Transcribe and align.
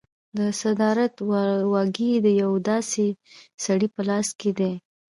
د 0.37 0.39
صدارت 0.61 1.15
واګې 1.71 2.11
د 2.25 2.27
یو 2.41 2.51
داسې 2.69 3.05
سړي 3.63 3.87
په 3.95 4.01
لاس 4.09 4.27
کې 4.39 4.51
دي. 4.59 4.73